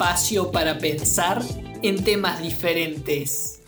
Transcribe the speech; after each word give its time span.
espacio 0.00 0.50
para 0.50 0.78
pensar 0.78 1.42
en 1.82 2.02
temas 2.02 2.40
diferentes. 2.40 3.62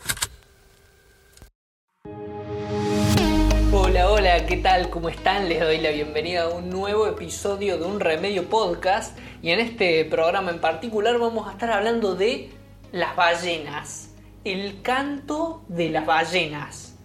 Hola, 3.70 4.10
hola, 4.10 4.46
¿qué 4.46 4.56
tal? 4.56 4.88
¿Cómo 4.88 5.10
están? 5.10 5.50
Les 5.50 5.60
doy 5.60 5.76
la 5.76 5.90
bienvenida 5.90 6.44
a 6.44 6.48
un 6.48 6.70
nuevo 6.70 7.06
episodio 7.06 7.76
de 7.76 7.84
Un 7.84 8.00
Remedio 8.00 8.48
Podcast 8.48 9.18
y 9.42 9.50
en 9.50 9.60
este 9.60 10.06
programa 10.06 10.50
en 10.50 10.58
particular 10.58 11.18
vamos 11.18 11.46
a 11.46 11.52
estar 11.52 11.70
hablando 11.70 12.14
de 12.14 12.48
las 12.92 13.14
ballenas, 13.14 14.14
el 14.44 14.80
canto 14.80 15.66
de 15.68 15.90
las 15.90 16.06
ballenas. 16.06 16.96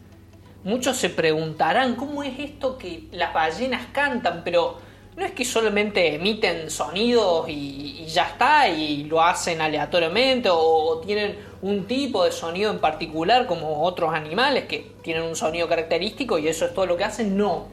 Muchos 0.63 0.95
se 0.95 1.09
preguntarán 1.09 1.95
cómo 1.95 2.23
es 2.23 2.39
esto 2.39 2.77
que 2.77 3.09
las 3.11 3.33
ballenas 3.33 3.87
cantan, 3.91 4.43
pero 4.45 4.86
no 5.17 5.25
es 5.25 5.31
que 5.31 5.43
solamente 5.43 6.13
emiten 6.13 6.69
sonidos 6.69 7.49
y, 7.49 8.05
ya 8.05 8.27
está, 8.27 8.69
y 8.69 9.03
lo 9.05 9.23
hacen 9.23 9.59
aleatoriamente, 9.61 10.47
o, 10.51 11.01
tienen 11.03 11.35
un 11.63 11.87
tipo 11.87 12.23
de 12.23 12.31
sonido 12.31 12.69
en 12.69 12.77
particular 12.77 13.47
como 13.47 13.81
otros 13.83 14.13
animales 14.13 14.65
que 14.65 14.91
tienen 15.01 15.23
un 15.23 15.35
sonido 15.35 15.67
característico 15.67 16.37
y 16.37 16.47
eso 16.47 16.65
es 16.65 16.73
todo 16.75 16.85
lo 16.85 16.95
que 16.95 17.03
hacen. 17.03 17.35
No, 17.35 17.65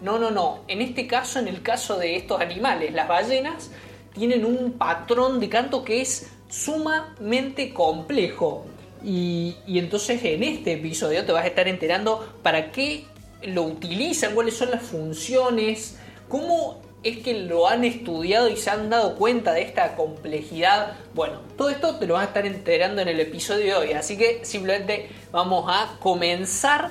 no, 0.00 0.18
no, 0.18 0.30
no. 0.30 0.60
En 0.66 0.80
este 0.80 1.06
caso, 1.06 1.38
en 1.38 1.48
el 1.48 1.60
caso 1.60 1.98
de 1.98 2.16
estos 2.16 2.40
animales, 2.40 2.94
las 2.94 3.06
ballenas 3.06 3.70
tienen 4.14 4.46
un 4.46 4.72
patrón 4.72 5.40
de 5.40 5.50
canto 5.50 5.84
que 5.84 6.00
es 6.00 6.32
sumamente 6.48 7.74
complejo. 7.74 8.64
Y, 9.04 9.56
entonces 9.66 10.24
en 10.24 10.42
este 10.42 10.72
episodio 10.72 11.26
te 11.26 11.32
vas 11.32 11.44
a 11.44 11.48
estar 11.48 11.68
enterando 11.68 12.36
para 12.42 12.72
qué 12.72 13.04
lo 13.42 13.64
utilizan, 13.64 14.34
cuáles 14.34 14.56
son 14.56 14.70
las 14.70 14.82
funciones, 14.82 15.98
¿Cómo 16.28 16.82
es 17.02 17.18
que 17.18 17.34
lo 17.34 17.68
han 17.68 17.84
estudiado 17.84 18.48
y 18.48 18.56
se 18.56 18.70
han 18.70 18.90
dado 18.90 19.14
cuenta 19.14 19.52
de 19.52 19.62
esta 19.62 19.94
complejidad? 19.94 20.96
Bueno, 21.14 21.40
todo 21.56 21.70
esto 21.70 21.96
te 21.96 22.06
lo 22.06 22.14
vas 22.14 22.24
a 22.24 22.28
estar 22.28 22.46
enterando 22.46 23.02
en 23.02 23.08
el 23.08 23.20
episodio 23.20 23.64
de 23.64 23.74
hoy, 23.74 23.92
así 23.92 24.16
que 24.16 24.44
simplemente 24.44 25.08
vamos 25.30 25.66
a 25.68 25.96
comenzar. 26.00 26.90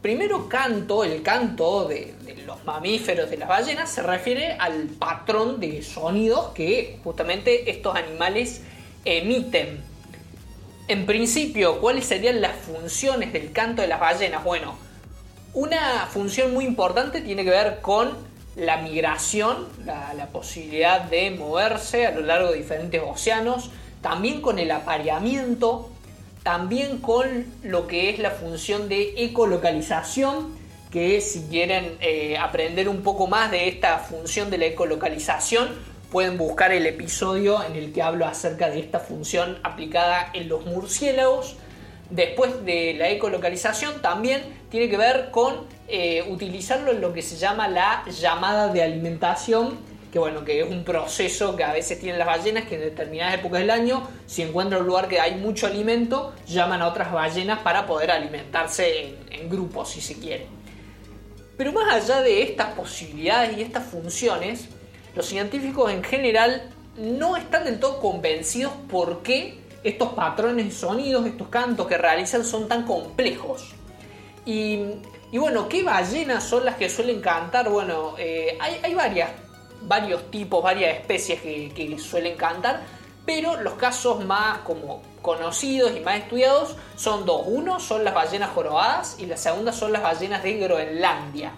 Primero 0.00 0.48
canto, 0.48 1.04
el 1.04 1.22
canto 1.22 1.86
de, 1.86 2.14
los 2.44 2.64
mamíferos, 2.64 3.30
de 3.30 3.36
las 3.36 3.48
ballenas, 3.48 3.88
se 3.88 4.02
refiere 4.02 4.52
al 4.58 4.88
patrón 4.98 5.60
de 5.60 5.80
sonidos 5.82 6.48
que 6.54 6.98
justamente 7.04 7.70
estos 7.70 7.94
animales 7.94 8.62
emiten. 9.04 9.80
En 10.88 11.06
principio, 11.06 11.80
¿cuáles 11.80 12.06
serían 12.06 12.40
las 12.40 12.56
funciones 12.56 13.32
del 13.32 13.52
canto 13.52 13.82
de 13.82 13.88
las 13.88 14.00
ballenas? 14.00 14.42
Bueno, 14.42 14.76
una 15.54 16.06
función 16.10 16.52
muy 16.52 16.64
importante 16.64 17.20
tiene 17.20 17.44
que 17.44 17.50
ver 17.50 17.80
con 17.80 18.31
la 18.56 18.78
migración, 18.78 19.68
la, 19.84 20.28
posibilidad 20.32 21.02
de 21.02 21.30
moverse 21.30 22.06
a 22.06 22.10
lo 22.10 22.20
largo 22.20 22.50
de 22.50 22.58
diferentes 22.58 23.00
océanos, 23.04 23.70
también 24.00 24.40
con 24.40 24.58
el 24.58 24.70
apareamiento, 24.70 25.90
también 26.42 26.98
con 26.98 27.46
lo 27.62 27.86
que 27.86 28.10
es 28.10 28.18
la 28.18 28.30
función 28.30 28.88
de 28.88 29.14
ecolocalización, 29.24 30.60
que 30.90 31.20
si 31.20 31.42
quieren 31.48 31.96
eh, 32.00 32.36
aprender 32.36 32.88
un 32.88 33.02
poco 33.02 33.26
más 33.26 33.50
de 33.50 33.68
esta 33.68 33.98
función 33.98 34.50
de 34.50 34.58
la 34.58 34.66
ecolocalización, 34.66 35.70
pueden 36.10 36.36
buscar 36.36 36.72
el 36.72 36.86
episodio 36.86 37.64
en 37.64 37.74
el 37.74 37.92
que 37.92 38.02
hablo 38.02 38.26
acerca 38.26 38.68
de 38.68 38.80
esta 38.80 39.00
función 39.00 39.58
aplicada 39.62 40.30
en 40.34 40.48
los 40.48 40.66
murciélagos. 40.66 41.56
Después 42.10 42.66
de 42.66 42.92
la 42.98 43.08
ecolocalización 43.08 44.02
también 44.02 44.42
tiene 44.72 44.88
que 44.88 44.96
ver 44.96 45.30
con 45.30 45.66
eh, 45.86 46.24
utilizarlo 46.30 46.92
en 46.92 47.02
lo 47.02 47.12
que 47.12 47.20
se 47.20 47.36
llama 47.36 47.68
la 47.68 48.04
llamada 48.06 48.68
de 48.68 48.82
alimentación, 48.82 49.78
que 50.10 50.18
bueno, 50.18 50.46
que 50.46 50.62
es 50.62 50.70
un 50.70 50.82
proceso 50.82 51.54
que 51.56 51.62
a 51.62 51.74
veces 51.74 52.00
tienen 52.00 52.18
las 52.18 52.26
ballenas 52.26 52.64
que 52.64 52.76
en 52.76 52.80
determinadas 52.80 53.34
épocas 53.34 53.60
del 53.60 53.68
año, 53.68 54.08
si 54.24 54.40
encuentran 54.40 54.80
un 54.80 54.86
lugar 54.86 55.08
que 55.08 55.20
hay 55.20 55.34
mucho 55.34 55.66
alimento, 55.66 56.32
llaman 56.46 56.80
a 56.80 56.88
otras 56.88 57.12
ballenas 57.12 57.58
para 57.58 57.86
poder 57.86 58.10
alimentarse 58.12 59.08
en, 59.08 59.16
en 59.30 59.50
grupos, 59.50 59.90
si 59.90 60.00
se 60.00 60.18
quiere. 60.18 60.46
Pero 61.58 61.72
más 61.72 61.92
allá 61.92 62.22
de 62.22 62.42
estas 62.42 62.68
posibilidades 62.68 63.58
y 63.58 63.60
estas 63.60 63.84
funciones, 63.84 64.68
los 65.14 65.26
científicos 65.26 65.92
en 65.92 66.02
general 66.02 66.70
no 66.96 67.36
están 67.36 67.64
del 67.64 67.78
todo 67.78 68.00
convencidos 68.00 68.72
por 68.90 69.22
qué 69.22 69.58
estos 69.84 70.14
patrones 70.14 70.64
de 70.64 70.70
sonidos, 70.70 71.26
estos 71.26 71.48
cantos 71.48 71.86
que 71.86 71.98
realizan 71.98 72.42
son 72.42 72.68
tan 72.68 72.86
complejos. 72.86 73.74
Y, 74.44 74.78
bueno, 75.32 75.68
¿qué 75.68 75.82
ballenas 75.82 76.44
son 76.44 76.64
las 76.64 76.76
que 76.76 76.90
suelen 76.90 77.20
cantar? 77.20 77.68
Bueno, 77.68 78.14
eh, 78.18 78.58
hay, 78.60 78.94
varias, 78.94 79.30
varios 79.82 80.30
tipos, 80.30 80.62
varias 80.62 80.96
especies 80.96 81.40
que, 81.40 81.96
suelen 81.98 82.36
cantar, 82.36 82.82
pero 83.24 83.60
los 83.60 83.74
casos 83.74 84.24
más 84.24 84.58
como 84.58 85.02
conocidos 85.22 85.92
y 85.96 86.00
más 86.00 86.18
estudiados 86.18 86.76
son 86.96 87.24
dos. 87.24 87.42
Uno 87.46 87.78
son 87.78 88.04
las 88.04 88.14
ballenas 88.14 88.50
jorobadas 88.50 89.16
y 89.18 89.26
la 89.26 89.36
segunda 89.36 89.72
son 89.72 89.92
las 89.92 90.02
ballenas 90.02 90.42
de 90.42 90.54
Groenlandia. 90.54 91.52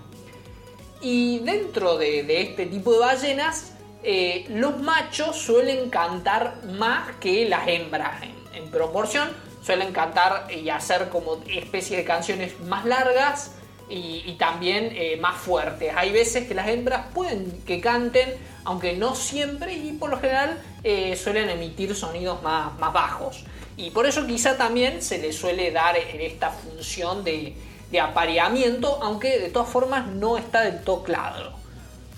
Y 1.01 1.41
dentro 1.41 1.97
de, 1.97 2.43
este 2.43 2.67
tipo 2.67 2.93
de 2.93 2.99
ballenas, 2.99 3.73
eh, 4.03 4.47
los 4.51 4.79
machos 4.79 5.37
suelen 5.37 5.91
cantar 5.91 6.65
más 6.65 7.17
que 7.17 7.49
las 7.49 7.67
hembras 7.67 8.23
en, 8.23 8.35
proporción. 8.71 9.31
Suelen 9.65 9.93
cantar 9.93 10.47
y 10.53 10.69
hacer 10.69 11.09
como 11.09 11.43
especie 11.49 11.97
de 11.97 12.05
canciones 12.05 12.61
más 12.61 12.85
largas 12.85 13.53
y, 13.89 14.33
también 14.39 14.91
eh, 14.95 15.17
más 15.21 15.37
fuertes. 15.37 15.93
Hay 15.97 16.13
veces 16.13 16.47
que 16.47 16.55
las 16.55 16.69
hembras 16.69 17.07
pueden 17.15 17.63
que 17.67 17.81
canten, 17.81 18.35
aunque 18.65 18.95
no 18.95 19.15
siempre 19.15 19.75
y 19.75 19.93
por 19.93 20.11
lo 20.11 20.19
general 20.19 20.63
eh, 20.83 21.17
suelen 21.17 21.49
emitir 21.51 21.95
sonidos 21.95 22.43
más, 22.43 22.79
más 22.79 22.93
bajos. 22.93 23.45
Y 23.77 23.91
por 23.91 24.07
eso 24.07 24.27
quizá 24.27 24.57
también 24.57 25.03
se 25.03 25.19
les 25.19 25.37
suele 25.37 25.71
dar 25.71 25.97
esta 25.97 26.51
función 26.51 27.25
de, 27.25 27.55
de 27.91 28.01
apareamiento, 28.01 28.99
aunque 29.03 29.39
de 29.39 29.51
todas 29.51 29.69
formas 29.69 30.07
no 30.07 30.37
está 30.39 30.63
del 30.63 30.83
todo 30.83 31.03
claro. 31.03 31.53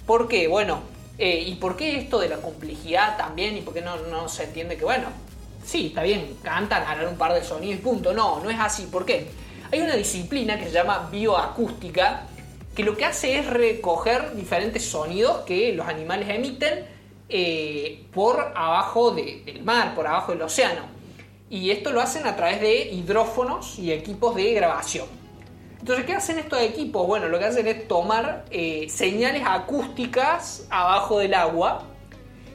¿Por 0.07 0.29
qué? 0.29 0.49
Bueno, 0.49 0.81
eh, 1.19 1.45
¿Y 1.47 1.55
por 1.55 1.77
qué 1.77 1.99
esto 1.99 2.19
de 2.19 2.29
la 2.29 2.37
complejidad 2.37 3.17
también? 3.17 3.57
¿Y 3.57 3.63
por 3.63 3.73
qué 3.73 3.81
no, 3.81 3.97
no 3.97 4.29
se 4.29 4.45
entiende 4.45 4.77
que, 4.77 4.85
bueno, 4.85 5.07
sí, 5.67 5.89
está 5.89 6.03
bien, 6.03 6.39
cantan, 6.43 6.85
harán 6.85 7.09
un 7.09 7.19
par 7.19 7.35
de 7.35 7.43
sonidos 7.43 7.81
y 7.81 7.83
punto? 7.83 8.15
No, 8.15 8.41
no 8.41 8.49
es 8.49 8.59
así. 8.59 8.87
¿Por 8.87 9.05
qué? 9.05 9.27
Hay 9.73 9.81
una 9.81 9.95
disciplina 9.95 10.59
que 10.59 10.67
se 10.67 10.71
llama 10.71 11.09
bioacústica, 11.11 12.23
que 12.75 12.85
lo 12.85 12.97
que 12.97 13.05
hace 13.05 13.39
es 13.39 13.47
recoger 13.47 14.35
diferentes 14.35 14.89
sonidos 14.89 15.39
que 15.41 15.73
los 15.73 15.87
animales 15.87 16.29
emiten 16.29 16.87
eh, 17.29 18.05
por 18.15 18.53
abajo 18.55 19.11
del 19.11 19.63
mar, 19.65 19.95
por 19.95 20.07
abajo 20.07 20.33
del 20.33 20.43
océano. 20.43 20.83
Y 21.51 21.71
esto 21.71 21.91
lo 21.91 22.01
hacen 22.01 22.27
a 22.27 22.37
través 22.37 22.61
de 22.61 22.93
hidrófonos 22.93 23.79
y 23.79 23.93
equipos 23.93 24.37
de 24.37 24.53
grabación. 24.53 25.07
Entonces, 25.81 26.05
¿qué 26.07 26.15
hacen 26.15 26.39
estos 26.39 26.61
equipos? 26.61 27.07
Bueno, 27.07 27.29
lo 27.29 27.39
que 27.39 27.45
hacen 27.45 27.67
es 27.67 27.87
tomar 27.89 28.45
eh, 28.51 28.87
señales 28.89 29.43
acústicas 29.45 30.67
abajo 30.71 31.19
del 31.19 31.35
agua 31.35 31.85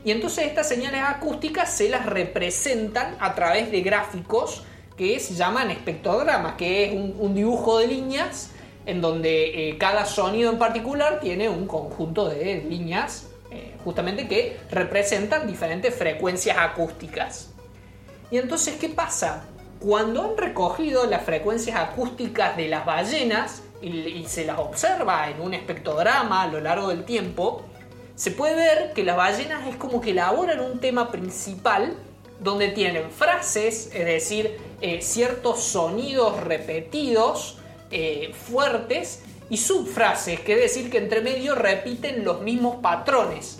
y 0.03 0.11
entonces 0.11 0.47
estas 0.47 0.67
señales 0.67 1.01
acústicas 1.03 1.71
se 1.71 1.89
las 1.89 2.05
representan 2.05 3.15
a 3.19 3.35
través 3.35 3.71
de 3.71 3.81
gráficos 3.81 4.63
que 4.97 5.19
se 5.19 5.35
llaman 5.35 5.71
espectrogramas, 5.71 6.55
que 6.55 6.85
es 6.85 6.93
un, 6.93 7.33
dibujo 7.35 7.79
de 7.79 7.87
líneas 7.87 8.51
en 8.85 9.01
donde 9.01 9.69
eh, 9.69 9.77
cada 9.77 10.05
sonido 10.05 10.51
en 10.51 10.57
particular 10.57 11.19
tiene 11.19 11.49
un 11.49 11.67
conjunto 11.67 12.29
de 12.29 12.63
líneas 12.67 13.29
eh, 13.51 13.75
justamente 13.83 14.27
que 14.27 14.57
representan 14.71 15.45
diferentes 15.45 15.93
frecuencias 15.93 16.57
acústicas. 16.57 17.51
Y 18.31 18.37
entonces, 18.37 18.75
¿qué 18.79 18.89
pasa? 18.89 19.43
Cuando 19.79 20.23
han 20.23 20.37
recogido 20.37 21.05
las 21.05 21.23
frecuencias 21.23 21.77
acústicas 21.77 22.55
de 22.55 22.69
las 22.69 22.85
ballenas 22.85 23.61
y, 23.81 24.23
se 24.27 24.45
las 24.45 24.59
observa 24.59 25.29
en 25.29 25.41
un 25.41 25.53
espectrograma 25.53 26.43
a 26.43 26.47
lo 26.47 26.61
largo 26.61 26.89
del 26.89 27.03
tiempo, 27.03 27.65
se 28.21 28.29
puede 28.29 28.53
ver 28.53 28.93
que 28.93 29.03
las 29.03 29.17
ballenas 29.17 29.67
es 29.67 29.77
como 29.77 29.99
que 29.99 30.11
elaboran 30.11 30.59
un 30.59 30.79
tema 30.79 31.09
principal 31.09 31.97
donde 32.39 32.67
tienen 32.67 33.09
frases, 33.09 33.89
es 33.91 34.05
decir, 34.05 34.59
eh, 34.79 35.01
ciertos 35.01 35.63
sonidos 35.63 36.39
repetidos, 36.43 37.57
eh, 37.89 38.31
fuertes, 38.47 39.23
y 39.49 39.57
subfrases, 39.57 40.39
que 40.41 40.53
es 40.53 40.59
decir, 40.59 40.91
que 40.91 40.99
entre 40.99 41.21
medio 41.21 41.55
repiten 41.55 42.23
los 42.23 42.41
mismos 42.41 42.75
patrones. 42.75 43.57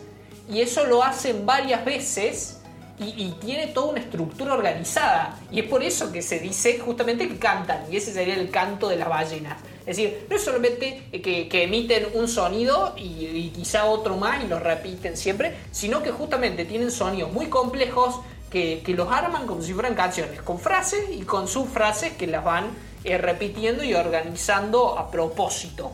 Y 0.48 0.62
eso 0.62 0.86
lo 0.86 1.02
hacen 1.02 1.44
varias 1.48 1.84
veces 1.84 2.60
y, 3.00 3.32
tiene 3.42 3.66
toda 3.66 3.94
una 3.94 4.00
estructura 4.00 4.54
organizada. 4.54 5.40
Y 5.52 5.62
es 5.62 5.66
por 5.66 5.82
eso 5.82 6.12
que 6.12 6.22
se 6.22 6.38
dice 6.38 6.78
justamente 6.78 7.28
que 7.28 7.40
cantan, 7.40 7.92
y 7.92 7.98
ese 7.98 8.14
sería 8.14 8.36
el 8.36 8.52
canto 8.52 8.90
de 8.90 8.98
las 8.98 9.10
ballenas. 9.10 9.58
Es 9.82 9.98
decir, 9.98 10.26
no 10.30 10.36
es 10.36 10.44
solamente 10.44 11.04
que, 11.12 11.64
emiten 11.64 12.08
un 12.14 12.28
sonido 12.28 12.94
y, 12.98 13.50
quizá 13.56 13.86
otro 13.86 14.16
más 14.16 14.44
y 14.44 14.48
lo 14.48 14.60
repiten 14.60 15.18
siempre, 15.18 15.56
sino 15.72 16.04
que 16.04 16.12
justamente 16.12 16.66
tienen 16.66 16.92
sonidos 16.92 17.32
muy 17.32 17.48
complejos 17.48 18.20
que, 18.52 18.84
los 18.96 19.12
arman 19.12 19.48
como 19.48 19.62
si 19.62 19.74
fueran 19.74 19.96
canciones, 19.96 20.42
con 20.42 20.60
frases 20.60 21.06
y 21.12 21.22
con 21.22 21.48
subfrases 21.48 22.14
que 22.14 22.28
las 22.28 22.44
van 22.44 22.66
eh, 23.04 23.18
repitiendo 23.18 23.84
y 23.84 23.94
organizando 23.96 25.00
a 25.00 25.10
propósito. 25.10 25.92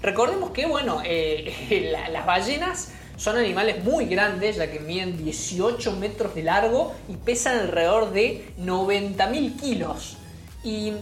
Recordemos 0.00 0.50
que, 0.50 0.66
bueno, 0.66 1.02
eh, 1.04 1.98
las 2.12 2.26
ballenas 2.26 2.92
Son 3.16 3.36
animales 3.36 3.84
muy 3.84 4.06
grandes, 4.06 4.56
ya 4.56 4.68
que 4.72 4.80
miden 4.80 5.16
18 5.16 5.92
metros 5.92 6.34
de 6.34 6.42
largo 6.42 6.92
y 7.08 7.14
pesan 7.14 7.58
alrededor 7.58 8.10
de 8.10 8.44
90.000 8.58 9.60
kilos. 9.60 10.16
Y, 10.64 10.94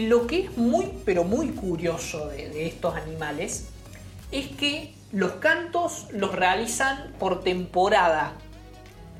lo 0.00 0.26
que 0.26 0.44
es 0.44 0.56
muy, 0.56 0.90
pero 1.04 1.22
muy 1.22 1.48
curioso 1.48 2.28
de, 2.28 2.66
estos 2.66 2.94
animales 2.94 3.68
es 4.30 4.48
que 4.48 4.94
los 5.12 5.32
cantos 5.32 6.06
los 6.12 6.34
realizan 6.34 7.12
por 7.18 7.44
temporada. 7.44 8.32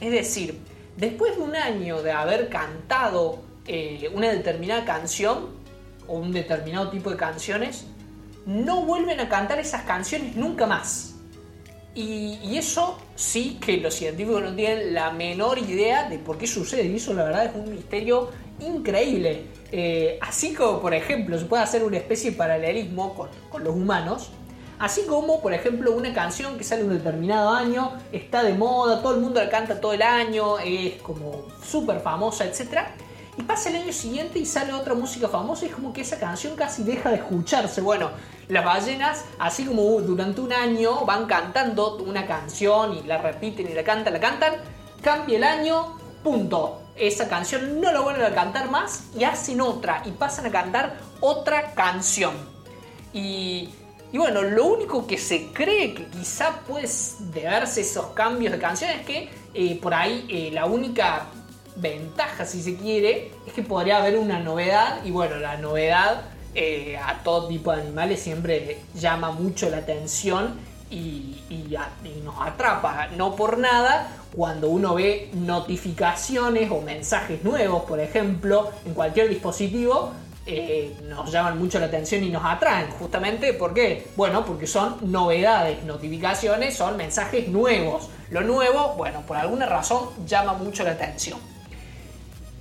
Es 0.00 0.10
decir, 0.10 0.58
después 0.96 1.36
de 1.36 1.42
un 1.42 1.54
año 1.54 2.02
de 2.02 2.12
haber 2.12 2.48
cantado 2.48 3.42
eh, 3.66 4.10
una 4.14 4.30
determinada 4.30 4.84
canción 4.86 5.50
o 6.08 6.14
un 6.18 6.32
determinado 6.32 6.90
tipo 6.90 7.10
de 7.10 7.16
canciones, 7.16 7.84
no 8.46 8.82
vuelven 8.84 9.20
a 9.20 9.28
cantar 9.28 9.58
esas 9.58 9.82
canciones 9.82 10.34
nunca 10.34 10.66
más. 10.66 11.12
Y, 11.94 12.56
eso 12.56 12.98
sí 13.16 13.58
que 13.60 13.76
los 13.78 13.94
científicos 13.94 14.42
no 14.42 14.54
tienen 14.54 14.94
la 14.94 15.10
menor 15.10 15.58
idea 15.58 16.08
de 16.08 16.18
por 16.18 16.38
qué 16.38 16.46
sucede. 16.46 16.84
Y 16.84 16.96
eso 16.96 17.12
la 17.12 17.24
verdad 17.24 17.46
es 17.46 17.54
un 17.54 17.70
misterio 17.70 18.30
increíble. 18.60 19.46
Eh, 19.70 20.18
así 20.20 20.54
como, 20.54 20.80
por 20.80 20.94
ejemplo, 20.94 21.38
se 21.38 21.46
puede 21.46 21.62
hacer 21.62 21.82
una 21.82 21.96
especie 21.96 22.32
de 22.32 22.36
paralelismo 22.36 23.14
con, 23.14 23.28
con 23.50 23.64
los 23.64 23.74
humanos. 23.74 24.30
Así 24.78 25.02
como, 25.06 25.40
por 25.40 25.52
ejemplo, 25.52 25.92
una 25.92 26.12
canción 26.12 26.58
que 26.58 26.64
sale 26.64 26.82
un 26.82 26.90
determinado 26.90 27.50
año, 27.50 27.92
está 28.10 28.42
de 28.42 28.54
moda, 28.54 29.00
todo 29.00 29.14
el 29.14 29.20
mundo 29.20 29.42
la 29.42 29.48
canta 29.48 29.80
todo 29.80 29.92
el 29.92 30.02
año, 30.02 30.58
es 30.58 31.00
como 31.02 31.46
súper 31.64 32.00
famosa, 32.00 32.44
etc. 32.44 32.80
Y 33.38 33.42
pasa 33.44 33.70
el 33.70 33.76
año 33.76 33.92
siguiente 33.92 34.40
y 34.40 34.44
sale 34.44 34.72
otra 34.72 34.94
música 34.94 35.28
famosa 35.28 35.64
y 35.64 35.68
es 35.68 35.74
como 35.74 35.92
que 35.92 36.00
esa 36.00 36.18
canción 36.18 36.56
casi 36.56 36.82
deja 36.82 37.10
de 37.10 37.16
escucharse. 37.16 37.80
Bueno, 37.80 38.10
las 38.48 38.64
ballenas, 38.64 39.24
así 39.38 39.64
como 39.64 39.82
durante 40.00 40.40
un 40.40 40.52
año 40.52 41.06
van 41.06 41.26
cantando 41.26 41.96
una 41.98 42.26
canción 42.26 42.94
y 42.94 43.02
la 43.04 43.18
repiten 43.18 43.70
y 43.70 43.74
la 43.74 43.84
cantan, 43.84 44.12
la 44.12 44.20
cantan, 44.20 44.54
cambia 45.00 45.38
el 45.38 45.44
año, 45.44 45.96
punto. 46.22 46.82
Esa 46.96 47.28
canción 47.28 47.80
no 47.80 47.90
la 47.90 48.00
vuelven 48.00 48.24
a 48.24 48.34
cantar 48.34 48.70
más 48.70 49.04
y 49.18 49.24
hacen 49.24 49.60
otra 49.60 50.02
y 50.04 50.10
pasan 50.10 50.46
a 50.46 50.50
cantar 50.50 50.96
otra 51.20 51.72
canción. 51.72 52.34
Y, 53.12 53.68
bueno, 54.12 54.42
lo 54.42 54.66
único 54.66 55.06
que 55.06 55.18
se 55.18 55.48
cree 55.52 55.94
que 55.94 56.06
quizá 56.06 56.60
puede 56.66 56.88
deberse 57.32 57.80
esos 57.80 58.06
cambios 58.08 58.52
de 58.52 58.58
canciones 58.58 59.00
es 59.00 59.06
que 59.06 59.30
eh, 59.54 59.78
por 59.80 59.94
ahí 59.94 60.26
eh, 60.28 60.50
la 60.52 60.66
única 60.66 61.26
ventaja, 61.76 62.44
si 62.44 62.62
se 62.62 62.76
quiere, 62.76 63.32
es 63.46 63.52
que 63.52 63.62
podría 63.62 63.98
haber 63.98 64.18
una 64.18 64.38
novedad 64.38 65.04
y 65.04 65.10
bueno, 65.10 65.36
la 65.36 65.56
novedad 65.56 66.22
eh, 66.54 66.98
a 66.98 67.22
todo 67.22 67.48
tipo 67.48 67.72
de 67.72 67.80
animales 67.80 68.20
siempre 68.20 68.78
llama 68.94 69.30
mucho 69.30 69.70
la 69.70 69.78
atención 69.78 70.60
y, 70.92 71.38
nos 72.22 72.34
atrapa. 72.40 73.08
No 73.16 73.34
por 73.34 73.58
nada, 73.58 74.08
cuando 74.34 74.68
uno 74.68 74.94
ve 74.94 75.30
notificaciones 75.32 76.70
o 76.70 76.80
mensajes 76.80 77.42
nuevos, 77.42 77.84
por 77.84 77.98
ejemplo, 77.98 78.70
en 78.84 78.94
cualquier 78.94 79.28
dispositivo, 79.28 80.12
eh, 80.44 80.96
nos 81.08 81.30
llaman 81.30 81.58
mucho 81.58 81.78
la 81.78 81.86
atención 81.86 82.22
y 82.24 82.30
nos 82.30 82.44
atraen. 82.44 82.90
Justamente, 82.90 83.54
¿por 83.54 83.74
qué? 83.74 84.08
Bueno, 84.16 84.44
porque 84.44 84.66
son 84.66 84.96
novedades, 85.02 85.82
notificaciones, 85.84 86.76
son 86.76 86.96
mensajes 86.96 87.48
nuevos. 87.48 88.08
Lo 88.30 88.42
nuevo, 88.42 88.94
bueno, 88.96 89.22
por 89.26 89.36
alguna 89.36 89.66
razón 89.66 90.10
llama 90.26 90.54
mucho 90.54 90.84
la 90.84 90.92
atención. 90.92 91.38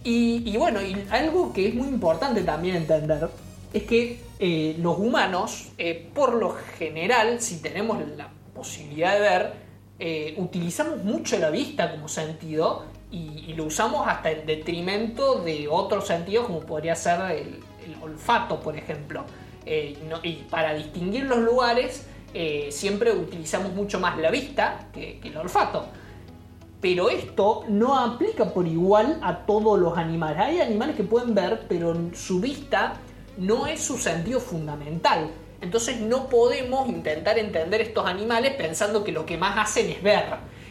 Y, 0.03 0.57
bueno, 0.57 0.79
algo 1.11 1.53
que 1.53 1.67
es 1.67 1.75
muy 1.75 1.87
importante 1.87 2.41
también 2.41 2.75
entender 2.75 3.29
es 3.71 3.83
que 3.83 4.19
eh, 4.43 4.75
los 4.79 4.97
humanos, 4.97 5.69
eh, 5.77 6.09
por 6.15 6.33
lo 6.33 6.49
general, 6.49 7.39
si 7.39 7.61
tenemos 7.61 7.99
la 8.17 8.27
posibilidad 8.55 9.13
de 9.13 9.19
ver, 9.19 9.53
eh, 9.99 10.33
utilizamos 10.37 11.03
mucho 11.03 11.37
la 11.37 11.51
vista 11.51 11.91
como 11.91 12.07
sentido 12.07 12.85
y, 13.11 13.53
lo 13.53 13.65
usamos 13.65 14.07
hasta 14.07 14.31
en 14.31 14.47
detrimento 14.47 15.43
de 15.43 15.67
otros 15.69 16.07
sentidos 16.07 16.47
como 16.47 16.61
podría 16.61 16.95
ser 16.95 17.19
el, 17.29 17.59
olfato, 18.01 18.59
por 18.59 18.75
ejemplo. 18.75 19.25
y 19.63 20.33
para 20.49 20.73
distinguir 20.73 21.25
los 21.25 21.37
lugares, 21.37 22.07
siempre 22.71 23.11
utilizamos 23.11 23.73
mucho 23.73 23.99
más 23.99 24.17
la 24.17 24.31
vista 24.31 24.87
que 24.91 25.19
el 25.23 25.37
olfato. 25.37 25.85
Pero 26.79 27.09
esto 27.09 27.65
no 27.67 27.99
aplica 27.99 28.45
por 28.45 28.65
igual 28.65 29.19
a 29.21 29.45
todos 29.45 29.77
los 29.77 29.97
animales. 29.97 30.39
Hay 30.39 30.61
animales 30.61 30.95
que 30.95 31.03
pueden 31.03 31.35
ver, 31.35 31.65
pero 31.67 31.95
su 32.13 32.39
vista 32.39 32.95
no 33.37 33.67
es 33.67 33.81
su 33.81 33.97
sentido 33.97 34.39
fundamental. 34.39 35.31
Entonces 35.61 35.99
no 35.99 36.27
podemos 36.27 36.89
intentar 36.89 37.37
entender 37.37 37.81
estos 37.81 38.05
animales 38.05 38.53
pensando 38.55 39.03
que 39.03 39.11
lo 39.11 39.25
que 39.25 39.37
más 39.37 39.57
hacen 39.57 39.89
es 39.89 40.01
ver. 40.01 40.25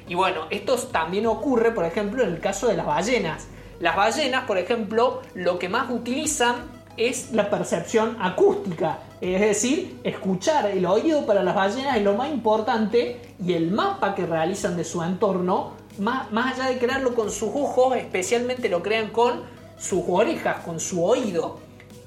Y 0.08 0.14
bueno, 0.14 0.46
esto 0.50 0.76
también 0.76 1.26
ocurre, 1.26 1.70
por 1.70 1.84
ejemplo, 1.84 2.24
en 2.24 2.30
el 2.30 2.40
caso 2.40 2.66
de 2.66 2.76
las 2.76 2.86
ballenas. 2.86 3.46
Las 3.78 3.96
ballenas, 3.96 4.44
por 4.44 4.58
ejemplo, 4.58 5.22
lo 5.34 5.58
que 5.58 5.68
más 5.68 5.90
utilizan 5.90 6.56
es 6.96 7.32
la 7.32 7.48
percepción 7.48 8.16
acústica. 8.20 8.98
Es 9.20 9.40
decir, 9.40 10.00
escuchar 10.02 10.66
el 10.66 10.84
oído 10.86 11.24
para 11.26 11.42
las 11.42 11.54
ballenas 11.54 11.96
es 11.96 12.02
lo 12.02 12.14
más 12.14 12.30
importante 12.30 13.20
y 13.42 13.52
el 13.52 13.70
mapa 13.70 14.14
que 14.14 14.26
realizan 14.26 14.76
de 14.76 14.84
su 14.84 15.02
entorno 15.02 15.80
más, 15.98 16.28
allá 16.32 16.70
de 16.70 16.78
crearlo 16.78 17.14
con 17.14 17.30
sus 17.30 17.50
ojos, 17.54 17.96
especialmente 17.96 18.68
lo 18.68 18.82
crean 18.82 19.10
con 19.10 19.42
sus 19.78 20.02
orejas, 20.08 20.64
con 20.64 20.80
su 20.80 21.04
oído. 21.04 21.58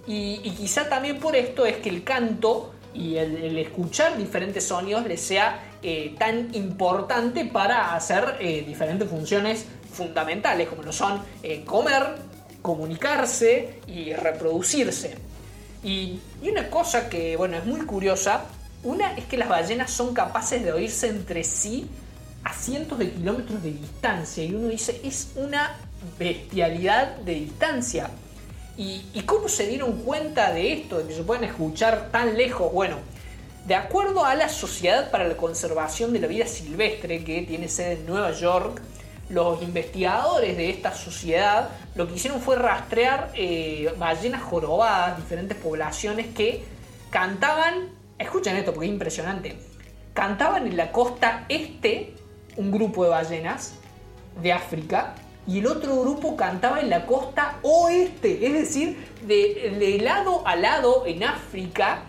Y, 0.05 0.37
quizá 0.51 0.89
también 0.89 1.19
por 1.19 1.35
esto 1.35 1.65
es 1.65 1.77
que 1.77 1.89
el 1.89 2.03
canto 2.03 2.73
y 2.93 3.15
el, 3.15 3.57
escuchar 3.57 4.17
diferentes 4.17 4.67
sonidos 4.67 5.05
les 5.05 5.21
sea 5.21 5.63
eh, 5.81 6.15
tan 6.19 6.53
importante 6.53 7.45
para 7.45 7.95
hacer 7.95 8.37
eh, 8.39 8.63
diferentes 8.67 9.09
funciones 9.09 9.65
fundamentales, 9.91 10.67
como 10.67 10.83
lo 10.83 10.91
son 10.91 11.21
eh, 11.41 11.63
comer, 11.63 12.15
comunicarse 12.61 13.79
y 13.87 14.13
reproducirse. 14.13 15.15
Y, 15.83 16.19
y, 16.41 16.49
una 16.49 16.69
cosa 16.69 17.09
que, 17.09 17.35
bueno, 17.37 17.57
es 17.57 17.65
muy 17.65 17.81
curiosa, 17.81 18.45
una 18.83 19.13
es 19.13 19.25
que 19.25 19.37
las 19.37 19.47
ballenas 19.47 19.89
son 19.91 20.13
capaces 20.13 20.63
de 20.63 20.71
oírse 20.71 21.07
entre 21.07 21.43
sí 21.43 21.87
a 22.43 22.53
cientos 22.53 22.99
de 22.99 23.11
kilómetros 23.11 23.63
de 23.63 23.71
distancia. 23.71 24.43
Y 24.43 24.53
uno 24.53 24.67
dice, 24.67 24.99
es 25.03 25.31
una 25.35 25.77
bestialidad 26.19 27.15
de 27.17 27.35
distancia. 27.35 28.09
¿Y, 28.75 29.21
cómo 29.25 29.47
se 29.49 29.67
dieron 29.67 29.99
cuenta 30.01 30.51
de 30.51 30.73
esto, 30.73 30.97
de 30.97 31.07
que 31.07 31.13
se 31.13 31.23
pueden 31.23 31.43
escuchar 31.43 32.09
tan 32.11 32.35
lejos? 32.35 32.73
Bueno, 32.73 32.97
de 33.67 33.75
acuerdo 33.75 34.25
a 34.25 34.33
la 34.33 34.49
Sociedad 34.49 35.11
para 35.11 35.27
la 35.27 35.37
Conservación 35.37 36.11
de 36.11 36.19
la 36.19 36.27
Vida 36.27 36.47
Silvestre, 36.47 37.23
que 37.23 37.43
tiene 37.43 37.67
sede 37.67 37.93
en 37.93 38.05
Nueva 38.07 38.31
York, 38.31 38.81
los 39.29 39.61
investigadores 39.61 40.57
de 40.57 40.69
esta 40.69 40.93
sociedad 40.93 41.69
lo 41.95 42.07
que 42.07 42.15
hicieron 42.15 42.41
fue 42.41 42.55
rastrear 42.55 43.31
eh, 43.35 43.93
ballenas 43.97 44.41
jorobadas, 44.43 45.17
diferentes 45.17 45.57
poblaciones 45.57 46.27
que 46.35 46.63
cantaban, 47.09 47.89
escuchen 48.17 48.55
esto 48.57 48.73
porque 48.73 48.87
es 48.87 48.93
impresionante, 48.93 49.55
cantaban 50.13 50.67
en 50.67 50.75
la 50.75 50.91
costa 50.91 51.45
este 51.49 52.15
un 52.57 52.71
grupo 52.71 53.03
de 53.03 53.11
ballenas 53.11 53.75
de 54.41 54.51
África 54.51 55.15
y 55.45 55.59
el 55.59 55.67
otro 55.67 55.99
grupo 56.01 56.35
cantaba 56.35 56.79
en 56.79 56.89
la 56.89 57.05
costa 57.05 57.59
oeste, 57.63 58.45
es 58.45 58.53
decir, 58.53 59.07
de, 59.23 59.99
lado 60.01 60.45
a 60.47 60.55
lado 60.55 61.03
en 61.05 61.23
África, 61.23 62.03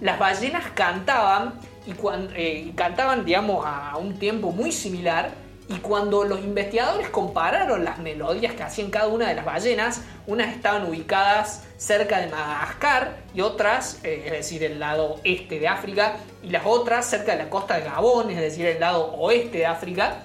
las 0.00 0.18
ballenas 0.18 0.64
cantaban 0.74 1.54
y 1.86 1.92
cuando, 1.92 2.32
eh, 2.34 2.72
cantaban, 2.74 3.24
digamos, 3.24 3.64
a 3.66 3.96
un 3.96 4.18
tiempo 4.18 4.52
muy 4.52 4.72
similar. 4.72 5.30
Y 5.70 5.80
cuando 5.80 6.24
los 6.24 6.40
investigadores 6.40 7.10
compararon 7.10 7.84
las 7.84 7.98
melodías 7.98 8.54
que 8.54 8.62
hacían 8.62 8.90
cada 8.90 9.08
una 9.08 9.28
de 9.28 9.34
las 9.34 9.44
ballenas, 9.44 10.00
unas 10.26 10.54
estaban 10.54 10.88
ubicadas 10.88 11.64
cerca 11.76 12.20
de 12.20 12.28
Madagascar 12.28 13.18
y 13.34 13.42
otras, 13.42 14.00
eh, 14.02 14.22
es 14.24 14.32
decir, 14.32 14.64
el 14.64 14.78
lado 14.78 15.20
este 15.24 15.58
de 15.58 15.68
África, 15.68 16.16
y 16.42 16.48
las 16.48 16.64
otras 16.64 17.04
cerca 17.04 17.32
de 17.32 17.44
la 17.44 17.50
costa 17.50 17.76
de 17.76 17.84
Gabón, 17.84 18.30
es 18.30 18.40
decir, 18.40 18.64
el 18.64 18.80
lado 18.80 19.12
oeste 19.12 19.58
de 19.58 19.66
África, 19.66 20.22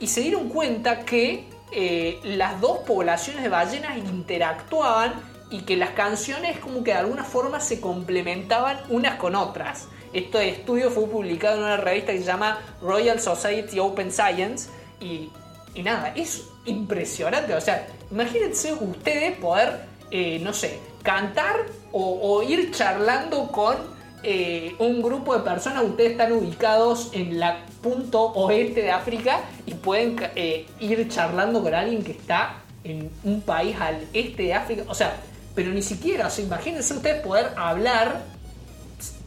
y 0.00 0.08
se 0.08 0.22
dieron 0.22 0.48
cuenta 0.48 1.04
que 1.04 1.53
eh, 1.74 2.20
las 2.24 2.60
dos 2.60 2.78
poblaciones 2.86 3.42
de 3.42 3.48
ballenas 3.48 3.98
interactuaban 3.98 5.12
y 5.50 5.62
que 5.62 5.76
las 5.76 5.90
canciones 5.90 6.58
como 6.58 6.82
que 6.82 6.92
de 6.92 6.98
alguna 6.98 7.24
forma 7.24 7.60
se 7.60 7.80
complementaban 7.80 8.80
unas 8.88 9.16
con 9.16 9.34
otras. 9.34 9.88
Este 10.12 10.48
estudio 10.48 10.90
fue 10.90 11.06
publicado 11.06 11.58
en 11.58 11.64
una 11.64 11.76
revista 11.76 12.12
que 12.12 12.18
se 12.18 12.24
llama 12.24 12.60
Royal 12.80 13.20
Society 13.20 13.78
Open 13.78 14.12
Science 14.12 14.70
y, 15.00 15.30
y 15.74 15.82
nada, 15.82 16.12
es 16.14 16.44
impresionante. 16.64 17.54
O 17.54 17.60
sea, 17.60 17.86
imagínense 18.10 18.72
ustedes 18.72 19.36
poder 19.38 19.94
eh, 20.16 20.38
no 20.40 20.52
sé, 20.52 20.78
cantar 21.02 21.66
o, 21.90 22.40
ir 22.44 22.70
charlando 22.70 23.48
con 23.48 23.76
eh, 24.22 24.76
un 24.78 25.02
grupo 25.02 25.34
de 25.36 25.42
personas. 25.42 25.82
Ustedes 25.82 26.12
están 26.12 26.30
ubicados 26.30 27.10
en 27.14 27.40
la 27.40 27.64
punto 27.84 28.32
oeste 28.32 28.80
de 28.80 28.90
África 28.90 29.40
y 29.66 29.74
pueden 29.74 30.16
eh, 30.34 30.66
ir 30.80 31.06
charlando 31.10 31.62
con 31.62 31.74
alguien 31.74 32.02
que 32.02 32.12
está 32.12 32.62
en 32.82 33.10
un 33.24 33.42
país 33.42 33.76
al 33.78 34.06
este 34.14 34.44
de 34.44 34.54
África. 34.54 34.84
O 34.88 34.94
sea, 34.94 35.16
pero 35.54 35.70
ni 35.70 35.82
siquiera, 35.82 36.28
o 36.28 36.30
sea, 36.30 36.44
imagínense 36.46 36.94
ustedes 36.94 37.22
poder 37.22 37.52
hablar 37.56 38.22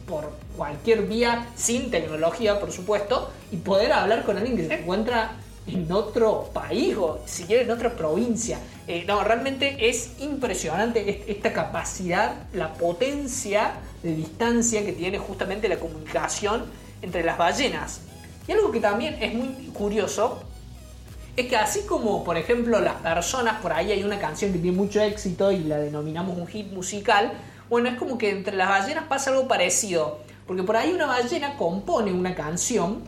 por 0.08 0.32
cualquier 0.56 1.02
vía, 1.02 1.46
sin 1.54 1.90
tecnología, 1.92 2.58
por 2.58 2.72
supuesto, 2.72 3.30
y 3.52 3.58
poder 3.58 3.92
hablar 3.92 4.24
con 4.24 4.36
alguien 4.36 4.56
que 4.56 4.66
se 4.66 4.74
encuentra 4.74 5.36
en 5.68 5.92
otro 5.92 6.50
país 6.52 6.96
o 6.96 7.20
si 7.26 7.44
quiere 7.44 7.62
en 7.62 7.70
otra 7.70 7.94
provincia. 7.94 8.58
Eh, 8.88 9.04
no, 9.06 9.22
realmente 9.22 9.88
es 9.88 10.18
impresionante 10.18 11.24
esta 11.28 11.52
capacidad, 11.52 12.34
la 12.54 12.72
potencia 12.74 13.74
de 14.02 14.16
distancia 14.16 14.84
que 14.84 14.92
tiene 14.92 15.18
justamente 15.18 15.68
la 15.68 15.76
comunicación 15.76 16.64
entre 17.02 17.22
las 17.22 17.38
ballenas. 17.38 18.00
Y 18.48 18.52
algo 18.52 18.72
que 18.72 18.80
también 18.80 19.18
es 19.20 19.34
muy 19.34 19.48
curioso 19.74 20.40
es 21.36 21.46
que 21.46 21.56
así 21.56 21.82
como, 21.82 22.24
por 22.24 22.36
ejemplo, 22.36 22.80
las 22.80 22.94
personas, 22.94 23.60
por 23.60 23.72
ahí 23.72 23.92
hay 23.92 24.02
una 24.02 24.18
canción 24.18 24.52
que 24.52 24.58
tiene 24.58 24.76
mucho 24.76 25.00
éxito 25.00 25.52
y 25.52 25.58
la 25.58 25.78
denominamos 25.78 26.36
un 26.36 26.48
hit 26.48 26.72
musical, 26.72 27.32
bueno, 27.68 27.90
es 27.90 27.96
como 27.96 28.18
que 28.18 28.30
entre 28.30 28.56
las 28.56 28.68
ballenas 28.68 29.04
pasa 29.04 29.30
algo 29.30 29.46
parecido, 29.46 30.20
porque 30.46 30.62
por 30.62 30.76
ahí 30.76 30.92
una 30.92 31.06
ballena 31.06 31.56
compone 31.56 32.12
una 32.12 32.34
canción 32.34 33.02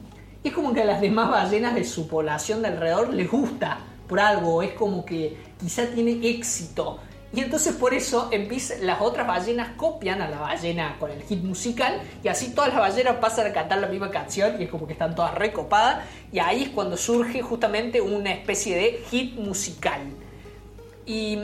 y 0.44 0.48
es 0.48 0.54
como 0.54 0.74
que 0.74 0.82
a 0.82 0.84
las 0.84 1.00
demás 1.00 1.30
ballenas 1.30 1.74
de 1.74 1.84
su 1.84 2.06
población 2.06 2.62
de 2.62 2.68
alrededor 2.68 3.12
les 3.12 3.30
gusta 3.30 3.78
por 4.06 4.20
algo, 4.20 4.62
es 4.62 4.74
como 4.74 5.04
que 5.04 5.38
quizá 5.58 5.86
tiene 5.86 6.20
éxito. 6.28 6.98
Y 7.32 7.40
entonces 7.40 7.74
por 7.76 7.94
eso 7.94 8.28
empieza, 8.32 8.74
las 8.80 9.00
otras 9.00 9.26
ballenas 9.26 9.76
copian 9.76 10.20
a 10.20 10.28
la 10.28 10.40
ballena 10.40 10.96
con 10.98 11.12
el 11.12 11.22
hit 11.22 11.42
musical 11.44 12.00
y 12.24 12.28
así 12.28 12.52
todas 12.52 12.70
las 12.70 12.80
ballenas 12.80 13.16
pasan 13.16 13.46
a 13.46 13.52
cantar 13.52 13.78
la 13.78 13.86
misma 13.86 14.10
canción 14.10 14.60
y 14.60 14.64
es 14.64 14.70
como 14.70 14.86
que 14.86 14.94
están 14.94 15.14
todas 15.14 15.34
recopadas 15.36 16.04
y 16.32 16.40
ahí 16.40 16.64
es 16.64 16.68
cuando 16.70 16.96
surge 16.96 17.40
justamente 17.40 18.00
una 18.00 18.32
especie 18.32 18.76
de 18.76 19.04
hit 19.10 19.34
musical. 19.36 20.00
Y, 21.06 21.38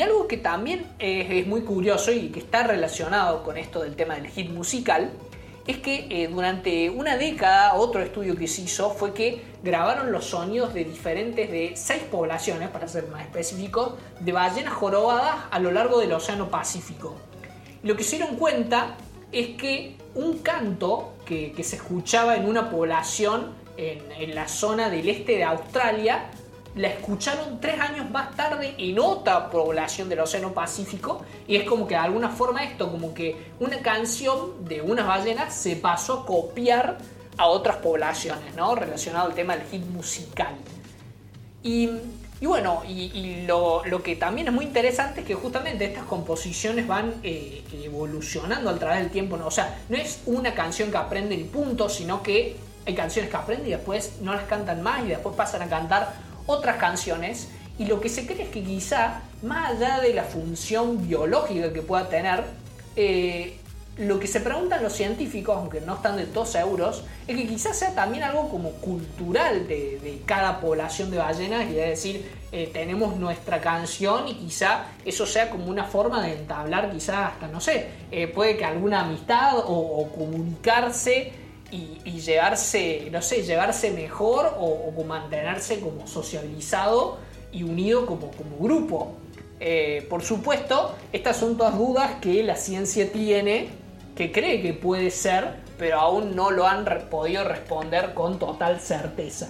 algo 0.00 0.28
que 0.28 0.36
también 0.36 0.86
es 0.98 1.46
muy 1.46 1.62
curioso 1.62 2.12
y 2.12 2.28
que 2.28 2.40
está 2.40 2.62
relacionado 2.62 3.42
con 3.42 3.56
esto 3.56 3.80
del 3.80 3.96
tema 3.96 4.16
del 4.16 4.28
hit 4.28 4.50
musical 4.50 5.10
es 5.68 5.76
que 5.76 6.06
eh, 6.08 6.28
durante 6.28 6.88
una 6.88 7.18
década 7.18 7.74
otro 7.74 8.00
estudio 8.00 8.34
que 8.34 8.48
se 8.48 8.62
hizo 8.62 8.88
fue 8.88 9.12
que 9.12 9.42
grabaron 9.62 10.10
los 10.10 10.24
sonidos 10.24 10.72
de 10.72 10.82
diferentes, 10.84 11.50
de 11.50 11.72
seis 11.76 12.02
poblaciones, 12.10 12.70
para 12.70 12.88
ser 12.88 13.06
más 13.08 13.20
específicos, 13.20 13.92
de 14.18 14.32
ballenas 14.32 14.72
jorobadas 14.72 15.36
a 15.50 15.58
lo 15.58 15.70
largo 15.70 16.00
del 16.00 16.10
Océano 16.14 16.48
Pacífico. 16.48 17.16
lo 17.82 17.96
que 17.96 18.02
se 18.02 18.16
dieron 18.16 18.36
cuenta 18.36 18.96
es 19.30 19.48
que 19.58 19.96
un 20.14 20.38
canto 20.38 21.12
que, 21.26 21.52
se 21.62 21.76
escuchaba 21.76 22.36
en 22.36 22.48
una 22.48 22.70
población 22.70 23.52
en 23.76 24.34
la 24.34 24.48
zona 24.48 24.88
del 24.88 25.08
este 25.08 25.32
de 25.36 25.44
Australia 25.44 26.30
la 26.74 26.88
escucharon 26.88 27.60
tres 27.60 27.80
años 27.80 28.10
más 28.10 28.36
tarde 28.36 28.74
en 28.78 28.98
otra 28.98 29.50
población 29.50 30.08
del 30.08 30.20
Océano 30.20 30.52
Pacífico 30.52 31.22
y 31.46 31.56
es 31.56 31.64
como 31.64 31.86
que 31.86 31.94
de 31.94 32.00
alguna 32.00 32.28
forma 32.28 32.64
esto, 32.64 32.90
como 32.90 33.14
que 33.14 33.52
una 33.58 33.78
canción 33.78 34.64
de 34.64 34.80
unas 34.80 35.06
ballenas 35.06 35.54
se 35.54 35.76
pasó 35.76 36.20
a 36.20 36.26
copiar 36.26 36.98
a 37.36 37.46
otras 37.46 37.76
poblaciones, 37.76 38.54
¿no? 38.56 38.74
Relacionado 38.74 39.28
al 39.28 39.34
tema 39.34 39.56
del 39.56 39.66
hit 39.68 39.84
musical. 39.86 40.54
Y, 41.62 41.90
bueno, 42.40 42.82
y, 42.86 43.44
lo, 43.46 43.82
que 44.02 44.16
también 44.16 44.48
es 44.48 44.54
muy 44.54 44.64
interesante 44.64 45.20
es 45.20 45.26
que 45.26 45.34
justamente 45.34 45.84
estas 45.84 46.04
composiciones 46.04 46.86
van 46.86 47.14
eh, 47.22 47.64
evolucionando 47.72 48.70
a 48.70 48.78
través 48.78 49.00
del 49.00 49.10
tiempo, 49.10 49.36
¿no? 49.36 49.46
O 49.46 49.50
sea, 49.50 49.80
no 49.88 49.96
es 49.96 50.22
una 50.26 50.54
canción 50.54 50.90
que 50.90 50.96
aprende 50.96 51.34
y 51.34 51.44
punto, 51.44 51.88
sino 51.88 52.22
que 52.22 52.56
hay 52.86 52.94
canciones 52.94 53.30
que 53.30 53.36
aprenden 53.36 53.66
y 53.68 53.70
después 53.70 54.14
no 54.22 54.32
las 54.32 54.44
cantan 54.44 54.82
más 54.82 55.04
y 55.04 55.08
después 55.08 55.34
pasan 55.36 55.62
a 55.62 55.68
cantar 55.68 56.27
otras 56.48 56.76
canciones 56.78 57.48
y 57.78 57.84
lo 57.84 58.00
que 58.00 58.08
se 58.08 58.26
cree 58.26 58.42
es 58.42 58.48
que 58.48 58.64
quizá, 58.64 59.20
más 59.42 59.70
allá 59.70 60.00
de 60.00 60.12
la 60.12 60.24
función 60.24 61.06
biológica 61.06 61.72
que 61.72 61.82
pueda 61.82 62.08
tener, 62.08 62.42
eh, 62.96 63.56
lo 63.98 64.18
que 64.18 64.26
se 64.26 64.40
preguntan 64.40 64.82
los 64.82 64.92
científicos, 64.92 65.56
aunque 65.56 65.80
no 65.80 65.96
están 65.96 66.16
de 66.16 66.24
todos 66.24 66.50
seguros, 66.50 67.04
es 67.26 67.36
que 67.36 67.46
quizás 67.46 67.78
sea 67.78 67.94
también 67.94 68.24
algo 68.24 68.48
como 68.48 68.70
cultural 68.72 69.68
de, 69.68 70.22
cada 70.24 70.60
población 70.60 71.10
de 71.10 71.18
ballenas, 71.18 71.70
y 71.70 71.78
es 71.78 71.88
decir, 71.90 72.32
eh, 72.50 72.70
tenemos 72.72 73.16
nuestra 73.16 73.60
canción 73.60 74.26
y 74.28 74.34
quizá 74.34 74.86
eso 75.04 75.26
sea 75.26 75.50
como 75.50 75.66
una 75.66 75.84
forma 75.84 76.22
de 76.22 76.32
entablar, 76.32 76.90
quizá 76.90 77.28
hasta, 77.28 77.48
no 77.48 77.60
sé, 77.60 77.88
eh, 78.10 78.26
puede 78.28 78.56
que 78.56 78.64
alguna 78.64 79.00
amistad 79.00 79.58
o 79.58 80.10
comunicarse 80.16 81.47
y, 81.70 82.20
llevarse, 82.20 83.08
no 83.10 83.20
sé, 83.20 83.42
llevarse 83.42 83.90
mejor 83.90 84.54
o, 84.58 84.92
mantenerse 85.04 85.80
como 85.80 86.06
socializado 86.06 87.18
y 87.52 87.62
unido 87.62 88.06
como, 88.06 88.30
como 88.30 88.58
grupo. 88.58 89.12
Eh, 89.60 90.06
por 90.08 90.22
supuesto, 90.22 90.94
estas 91.12 91.36
son 91.36 91.56
todas 91.56 91.76
dudas 91.76 92.16
que 92.20 92.42
la 92.42 92.56
ciencia 92.56 93.12
tiene, 93.12 93.68
que 94.16 94.32
cree 94.32 94.62
que 94.62 94.72
puede 94.72 95.10
ser, 95.10 95.56
pero 95.78 96.00
aún 96.00 96.34
no 96.34 96.50
lo 96.50 96.66
han 96.66 96.84
podido 97.10 97.44
responder 97.44 98.14
con 98.14 98.38
total 98.38 98.80
certeza. 98.80 99.48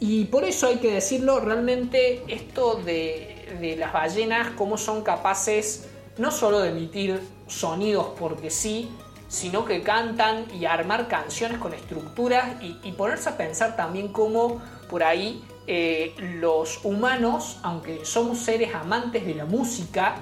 Y 0.00 0.26
por 0.26 0.44
eso 0.44 0.68
hay 0.68 0.76
que 0.76 0.92
decirlo, 0.92 1.40
realmente 1.40 2.22
esto 2.28 2.76
de, 2.76 3.56
de 3.60 3.76
las 3.76 3.92
ballenas, 3.92 4.52
cómo 4.56 4.78
son 4.78 5.02
capaces 5.02 5.88
no 6.18 6.30
solo 6.30 6.60
de 6.60 6.70
emitir 6.70 7.20
sonidos 7.46 8.08
porque 8.18 8.50
sí, 8.50 8.90
sino 9.28 9.64
que 9.64 9.82
cantan 9.82 10.46
y 10.58 10.64
armar 10.64 11.06
canciones 11.06 11.58
con 11.58 11.74
estructuras 11.74 12.62
y, 12.62 12.92
ponerse 12.92 13.28
a 13.28 13.36
pensar 13.36 13.76
también 13.76 14.08
cómo 14.08 14.60
por 14.88 15.04
ahí 15.04 15.44
eh, 15.66 16.14
los 16.18 16.84
humanos, 16.84 17.58
aunque 17.62 18.04
somos 18.04 18.38
seres 18.38 18.74
amantes 18.74 19.26
de 19.26 19.34
la 19.34 19.44
música, 19.44 20.16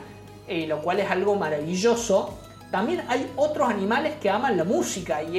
eh, 0.49 0.67
lo 0.67 0.83
cual 0.83 1.01
es 1.01 1.11
algo 1.11 1.37
maravilloso, 1.37 2.37
también 2.71 3.05
hay 3.09 3.31
otros 3.37 3.71
animales 3.71 4.15
que 4.21 4.29
aman 4.29 4.57
la 4.57 4.65
música 4.65 5.23
y, 5.23 5.39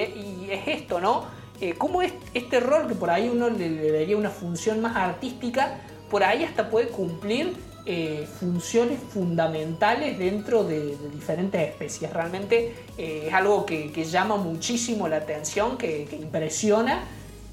es 0.49 0.67
esto, 0.67 1.01
¿no? 1.01 1.25
Eh, 1.59 1.73
cómo 1.77 2.01
es 2.01 2.13
este 2.33 2.59
rol 2.59 2.87
que 2.87 2.95
por 2.95 3.09
ahí 3.09 3.27
uno 3.27 3.49
le 3.49 3.91
daría 3.91 4.15
una 4.15 4.29
función 4.29 4.79
más 4.79 4.95
artística, 4.95 5.81
por 6.09 6.23
ahí 6.23 6.43
hasta 6.43 6.69
puede 6.69 6.87
cumplir 6.87 7.55
eh, 7.89 8.27
funciones 8.41 8.99
fundamentales 8.99 10.19
dentro 10.19 10.65
de, 10.65 10.97
diferentes 11.13 11.69
especies. 11.69 12.11
Realmente 12.11 12.75
eh, 12.97 13.27
es 13.27 13.33
algo 13.33 13.65
que, 13.65 13.89
llama 14.03 14.35
muchísimo 14.35 15.07
la 15.07 15.15
atención, 15.15 15.77
que, 15.77 16.05
impresiona 16.11 17.05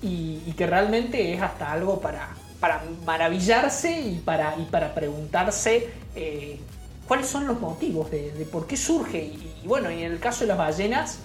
y, 0.02 0.40
que 0.56 0.66
realmente 0.66 1.32
es 1.32 1.40
hasta 1.40 1.70
algo 1.70 2.00
para, 2.00 2.30
para 2.58 2.82
maravillarse 3.06 4.00
y 4.00 4.14
para, 4.24 4.56
y 4.58 4.64
para 4.64 4.92
preguntarse 4.92 5.90
eh, 6.16 6.58
cuáles 7.06 7.28
son 7.28 7.46
los 7.46 7.60
motivos 7.60 8.10
de, 8.10 8.48
por 8.50 8.66
qué 8.66 8.76
surge. 8.76 9.18
Y, 9.18 9.60
y, 9.62 9.68
bueno, 9.68 9.88
y 9.92 10.02
en 10.02 10.10
el 10.10 10.18
caso 10.18 10.40
de 10.40 10.48
las 10.48 10.58
ballenas, 10.58 11.20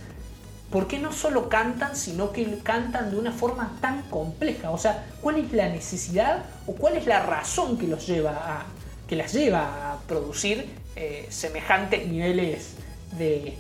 ¿por 0.69 0.85
qué 0.85 0.99
no 0.99 1.11
solo 1.13 1.49
cantan, 1.49 1.95
sino 1.95 2.31
que 2.31 2.59
cantan 2.59 3.09
de 3.09 3.17
una 3.17 3.31
forma 3.31 3.75
tan 3.81 4.03
compleja? 4.03 4.69
O 4.69 4.77
sea, 4.77 5.07
¿cuál 5.19 5.37
es 5.37 5.51
la 5.51 5.67
necesidad 5.67 6.45
o 6.67 6.73
cuál 6.73 6.95
es 6.95 7.07
la 7.07 7.23
razón 7.23 7.75
que 7.79 7.87
los 7.87 8.05
lleva 8.05 8.33
a, 8.33 8.65
que 9.09 9.15
las 9.15 9.33
lleva 9.33 9.93
a 9.93 9.97
producir 10.07 10.67
eh, 10.95 11.25
semejantes 11.29 12.07
niveles 12.07 12.75
de, 13.17 13.57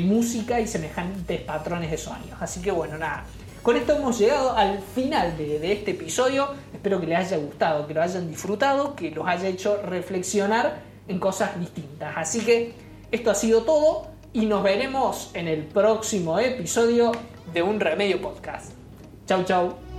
música 0.00 0.60
y 0.60 0.66
semejantes 0.66 1.40
patrones 1.42 1.90
de 1.90 1.98
sonidos. 1.98 2.40
Así 2.40 2.62
que 2.62 2.70
bueno, 2.70 2.96
nada. 2.96 3.24
Con 3.62 3.76
esto 3.76 3.94
hemos 3.94 4.18
llegado 4.18 4.56
al 4.56 4.80
final 4.94 5.36
de, 5.36 5.58
de, 5.58 5.72
este 5.72 5.90
episodio. 5.90 6.48
Espero 6.72 6.98
que 7.00 7.06
les 7.06 7.18
haya 7.18 7.36
gustado, 7.36 7.86
que 7.86 7.92
lo 7.92 8.00
hayan 8.00 8.28
disfrutado, 8.30 8.94
que 8.94 9.10
los 9.10 9.26
haya 9.26 9.48
hecho 9.48 9.82
reflexionar 9.82 10.80
en 11.08 11.18
cosas 11.18 11.58
distintas. 11.60 12.14
Así 12.16 12.40
que 12.40 12.72
esto 13.10 13.30
ha 13.30 13.34
sido 13.34 13.64
todo 13.64 14.06
y 14.32 14.46
nos 14.46 14.62
veremos 14.62 15.30
en 15.34 15.48
el 15.48 15.64
próximo 15.64 16.38
episodio 16.38 17.12
de 17.52 17.62
Un 17.62 17.80
Remedio 17.80 18.22
Podcast. 18.22 18.72
Chau, 19.26 19.44
chau. 19.44 19.89